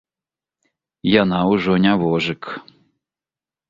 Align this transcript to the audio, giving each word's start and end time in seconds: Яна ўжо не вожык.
Яна 1.21 1.43
ўжо 1.53 1.79
не 1.87 1.93
вожык. 2.03 2.43